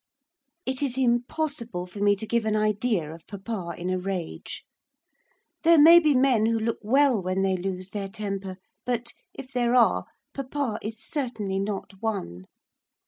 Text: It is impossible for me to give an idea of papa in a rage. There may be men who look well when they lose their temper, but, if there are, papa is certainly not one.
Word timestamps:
It 0.65 0.81
is 0.81 0.97
impossible 0.97 1.85
for 1.85 1.99
me 1.99 2.15
to 2.15 2.25
give 2.25 2.45
an 2.45 2.55
idea 2.55 3.13
of 3.13 3.27
papa 3.27 3.75
in 3.77 3.91
a 3.91 3.99
rage. 3.99 4.63
There 5.61 5.77
may 5.79 5.99
be 5.99 6.15
men 6.15 6.47
who 6.47 6.57
look 6.57 6.79
well 6.81 7.21
when 7.21 7.41
they 7.41 7.55
lose 7.55 7.91
their 7.91 8.09
temper, 8.09 8.57
but, 8.83 9.13
if 9.35 9.53
there 9.53 9.75
are, 9.75 10.05
papa 10.33 10.79
is 10.81 11.03
certainly 11.05 11.59
not 11.59 11.91
one. 11.99 12.47